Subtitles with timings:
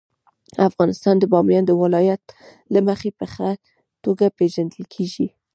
[0.69, 2.23] افغانستان د بامیان د ولایت
[2.73, 3.49] له مخې په ښه
[4.03, 5.27] توګه پېژندل کېږي.